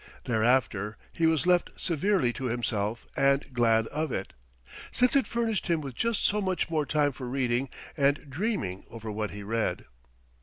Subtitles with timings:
[0.23, 4.33] Thereafter he was left severely to himself and glad of it,
[4.91, 9.11] since it furnished him with just so much more time for reading and dreaming over
[9.11, 9.85] what he read.